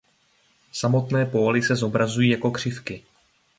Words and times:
Samotné 0.71 1.25
póly 1.25 1.63
se 1.63 1.75
zobrazují 1.75 2.29
jako 2.29 2.51
křivky. 2.51 3.03